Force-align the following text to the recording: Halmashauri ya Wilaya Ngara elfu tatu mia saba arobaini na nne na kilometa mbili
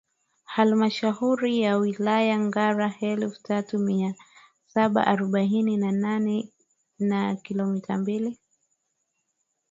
Halmashauri 0.43 1.59
ya 1.61 1.77
Wilaya 1.77 2.39
Ngara 2.39 2.95
elfu 3.01 3.43
tatu 3.43 3.79
mia 3.79 4.15
saba 4.67 5.07
arobaini 5.07 5.77
na 5.77 5.91
nne 5.91 6.49
na 6.99 7.35
kilometa 7.35 7.97
mbili 7.97 8.39